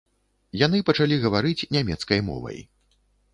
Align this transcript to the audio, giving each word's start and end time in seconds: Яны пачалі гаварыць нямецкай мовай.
Яны 0.61 0.79
пачалі 0.87 1.19
гаварыць 1.25 1.67
нямецкай 1.77 2.19
мовай. 2.31 2.59